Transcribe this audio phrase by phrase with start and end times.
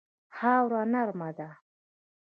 [0.37, 1.49] خاوره نرمه ده.